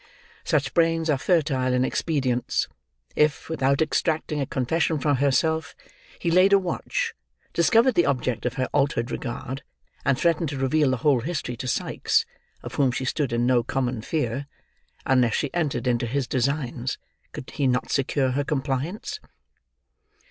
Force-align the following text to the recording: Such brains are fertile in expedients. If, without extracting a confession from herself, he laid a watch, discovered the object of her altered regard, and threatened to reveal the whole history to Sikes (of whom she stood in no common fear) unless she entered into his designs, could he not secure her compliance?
Such 0.43 0.73
brains 0.73 1.11
are 1.11 1.17
fertile 1.19 1.73
in 1.73 1.85
expedients. 1.85 2.67
If, 3.15 3.49
without 3.49 3.83
extracting 3.83 4.41
a 4.41 4.47
confession 4.47 4.97
from 4.97 5.17
herself, 5.17 5.75
he 6.17 6.31
laid 6.31 6.53
a 6.53 6.57
watch, 6.57 7.13
discovered 7.53 7.93
the 7.93 8.07
object 8.07 8.47
of 8.47 8.55
her 8.55 8.65
altered 8.73 9.11
regard, 9.11 9.61
and 10.03 10.17
threatened 10.17 10.49
to 10.49 10.57
reveal 10.57 10.89
the 10.89 10.97
whole 11.05 11.19
history 11.21 11.55
to 11.57 11.67
Sikes 11.67 12.25
(of 12.63 12.73
whom 12.73 12.89
she 12.91 13.05
stood 13.05 13.31
in 13.31 13.45
no 13.45 13.61
common 13.61 14.01
fear) 14.01 14.47
unless 15.05 15.35
she 15.35 15.53
entered 15.53 15.85
into 15.85 16.07
his 16.07 16.25
designs, 16.27 16.97
could 17.31 17.47
he 17.51 17.67
not 17.67 17.91
secure 17.91 18.31
her 18.31 18.43
compliance? 18.43 19.19